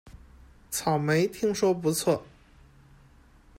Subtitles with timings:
[0.71, 2.23] 草莓听说不错